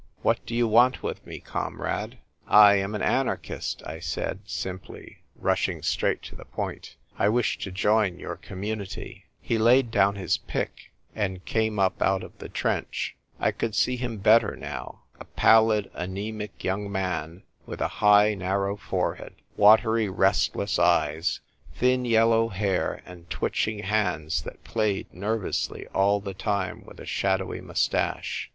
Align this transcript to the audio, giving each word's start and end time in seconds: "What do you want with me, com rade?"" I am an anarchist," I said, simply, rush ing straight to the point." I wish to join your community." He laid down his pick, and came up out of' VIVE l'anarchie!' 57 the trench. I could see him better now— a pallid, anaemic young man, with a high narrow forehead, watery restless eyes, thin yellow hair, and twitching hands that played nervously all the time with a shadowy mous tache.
"What 0.23 0.43
do 0.47 0.55
you 0.55 0.67
want 0.67 1.03
with 1.03 1.23
me, 1.27 1.37
com 1.39 1.79
rade?"" 1.79 2.17
I 2.47 2.73
am 2.73 2.95
an 2.95 3.03
anarchist," 3.03 3.83
I 3.85 3.99
said, 3.99 4.39
simply, 4.45 5.19
rush 5.35 5.69
ing 5.69 5.83
straight 5.83 6.23
to 6.23 6.35
the 6.35 6.43
point." 6.45 6.95
I 7.19 7.29
wish 7.29 7.59
to 7.59 7.71
join 7.71 8.17
your 8.17 8.35
community." 8.37 9.27
He 9.39 9.59
laid 9.59 9.91
down 9.91 10.15
his 10.15 10.39
pick, 10.39 10.91
and 11.13 11.45
came 11.45 11.77
up 11.77 12.01
out 12.01 12.23
of' 12.23 12.31
VIVE 12.31 12.41
l'anarchie!' 12.41 12.41
57 12.49 12.51
the 12.51 12.57
trench. 12.57 13.15
I 13.39 13.51
could 13.51 13.75
see 13.75 13.95
him 13.95 14.17
better 14.17 14.55
now— 14.55 15.03
a 15.21 15.25
pallid, 15.25 15.91
anaemic 15.93 16.63
young 16.63 16.91
man, 16.91 17.43
with 17.67 17.79
a 17.79 17.87
high 18.01 18.33
narrow 18.33 18.77
forehead, 18.77 19.35
watery 19.55 20.09
restless 20.09 20.79
eyes, 20.79 21.41
thin 21.75 22.05
yellow 22.05 22.47
hair, 22.47 23.03
and 23.05 23.29
twitching 23.29 23.83
hands 23.83 24.41
that 24.41 24.63
played 24.63 25.13
nervously 25.13 25.85
all 25.89 26.19
the 26.19 26.33
time 26.33 26.83
with 26.87 26.99
a 26.99 27.05
shadowy 27.05 27.61
mous 27.61 27.87
tache. 27.87 28.49